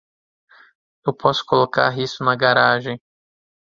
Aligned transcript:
Eu 1.05 1.13
posso 1.13 1.45
colocar 1.45 1.95
isso 1.99 2.23
na 2.23 2.35
garagem. 2.35 2.99